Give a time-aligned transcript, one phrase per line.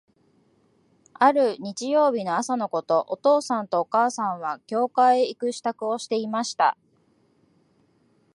[1.13, 6.75] ある日曜日の朝のこと、お父さんとお母さんは、教会へ行く支度をしていました。